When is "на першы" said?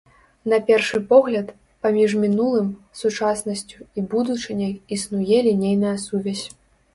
0.51-0.99